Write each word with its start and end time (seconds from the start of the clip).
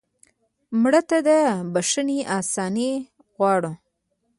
مړه 0.81 1.01
ته 1.09 1.17
د 1.27 1.29
بښنې 1.73 2.19
آساني 2.39 2.91
غواړو 3.33 3.71